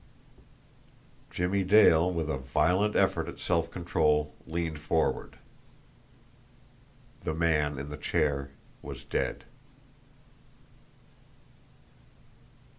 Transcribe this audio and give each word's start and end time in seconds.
Jimmie 1.29 1.63
Dale, 1.63 2.11
with 2.11 2.27
a 2.27 2.39
violent 2.39 2.95
effort 2.95 3.27
at 3.27 3.37
self 3.37 3.69
control, 3.69 4.33
leaned 4.47 4.79
forward. 4.79 5.37
The 7.23 7.35
man 7.35 7.77
in 7.77 7.89
the 7.89 7.97
chair 7.97 8.49
was 8.81 9.03
dead. 9.05 9.43